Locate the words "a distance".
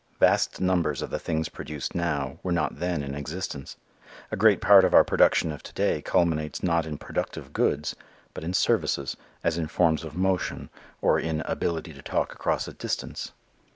12.67-13.31